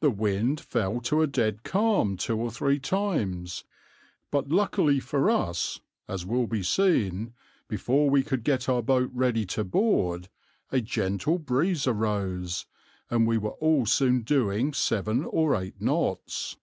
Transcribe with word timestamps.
The 0.00 0.10
wind 0.10 0.60
fell 0.60 1.00
to 1.00 1.22
a 1.22 1.26
dead 1.26 1.62
calm 1.62 2.18
two 2.18 2.36
or 2.38 2.50
three 2.50 2.78
times; 2.78 3.64
but 4.30 4.50
luckily 4.50 5.00
for 5.00 5.30
us 5.30 5.80
as 6.06 6.26
will 6.26 6.46
be 6.46 6.62
seen 6.62 7.32
before 7.66 8.10
we 8.10 8.22
could 8.22 8.44
get 8.44 8.68
our 8.68 8.82
boat 8.82 9.10
ready 9.14 9.46
to 9.46 9.64
board 9.64 10.28
a 10.70 10.82
gentle 10.82 11.38
breeze 11.38 11.86
arose, 11.86 12.66
and 13.08 13.26
we 13.26 13.38
were 13.38 13.52
all 13.52 13.86
soon 13.86 14.20
doing 14.20 14.74
seven 14.74 15.24
or 15.24 15.56
eight 15.56 15.80
knots. 15.80 16.58